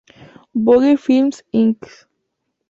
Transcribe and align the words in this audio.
Vogue 0.55 0.97
Films, 0.97 1.43
Inc. 1.53 2.07